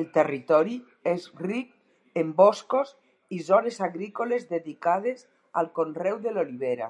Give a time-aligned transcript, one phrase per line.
[0.00, 0.74] El territori
[1.12, 1.72] és ric
[2.22, 2.92] en boscos
[3.38, 5.26] i zones agrícoles dedicades
[5.64, 6.88] al conreu de l'olivera.